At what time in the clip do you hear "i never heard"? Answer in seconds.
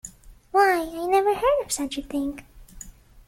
1.01-1.61